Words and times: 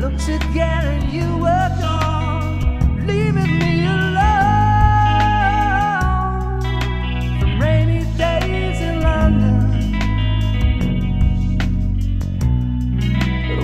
looked 0.00 0.28
again 0.28 0.86
and 0.86 1.12
you 1.12 1.36
were 1.38 1.68
gone, 1.80 3.06
leaving 3.06 3.58
me 3.58 3.84
alone. 3.84 4.22
From 7.38 7.60
rainy 7.60 8.04
days 8.16 8.80
in 8.80 9.02
London, 9.02 9.58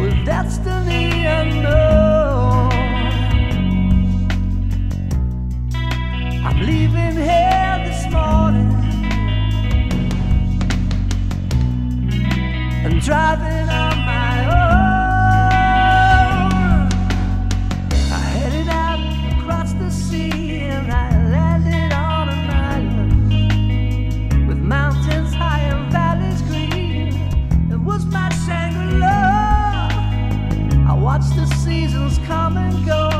with 0.00 0.24
destiny 0.24 1.24
unknown. 1.26 2.72
I'm 6.46 6.60
leaving 6.60 7.16
here 7.16 7.82
this 7.86 8.06
morning 8.12 8.70
and 12.84 13.00
driving 13.00 13.68
on. 13.68 13.91
seasons 31.72 32.18
come 32.26 32.58
and 32.58 32.84
go. 32.84 33.11